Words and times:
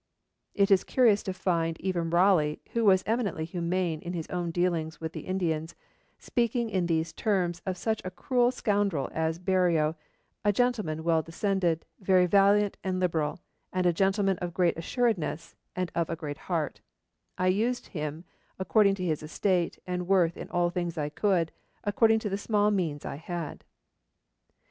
It 0.55 0.71
is 0.71 0.83
curious 0.83 1.21
to 1.21 1.31
find 1.31 1.79
even 1.79 2.09
Raleigh, 2.09 2.59
who 2.73 2.83
was 2.85 3.03
eminently 3.05 3.45
humane 3.45 4.01
in 4.01 4.13
his 4.13 4.25
own 4.29 4.49
dealings 4.49 4.99
with 4.99 5.13
the 5.13 5.27
Indians, 5.27 5.75
speaking 6.17 6.71
in 6.71 6.87
these 6.87 7.13
terms 7.13 7.61
of 7.67 7.77
such 7.77 8.01
a 8.03 8.09
cruel 8.09 8.49
scoundrel 8.49 9.09
as 9.13 9.37
Berreo, 9.37 9.93
'a 10.43 10.51
gentleman 10.53 11.03
well 11.03 11.21
descended, 11.21 11.85
very 11.99 12.25
valiant 12.25 12.77
and 12.83 12.99
liberal, 12.99 13.41
and 13.71 13.85
a 13.85 13.93
gentleman 13.93 14.39
of 14.39 14.55
great 14.55 14.75
assuredness, 14.75 15.55
and 15.75 15.91
of 15.93 16.09
a 16.09 16.15
great 16.15 16.39
heart: 16.49 16.81
I 17.37 17.45
used 17.45 17.85
him 17.89 18.25
according 18.57 18.95
to 18.95 19.05
his 19.05 19.21
estate 19.21 19.77
and 19.85 20.07
worth 20.07 20.35
in 20.35 20.49
all 20.49 20.71
things 20.71 20.97
I 20.97 21.09
could, 21.09 21.51
according 21.83 22.17
to 22.21 22.29
the 22.29 22.39
small 22.39 22.71
means 22.71 23.05
I 23.05 23.17
had.' 23.17 23.63